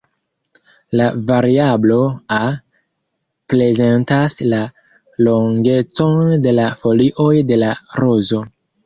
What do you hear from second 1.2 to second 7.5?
variablo "a" prezentas la longecon de la folioj